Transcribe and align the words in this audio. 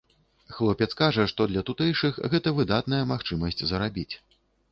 Хлопец 0.53 0.87
кажа, 1.01 1.25
што 1.31 1.45
для 1.51 1.63
тутэйшых 1.67 2.17
гэта 2.35 2.55
выдатная 2.61 3.03
магчымасць 3.13 3.61
зарабіць. 3.73 4.09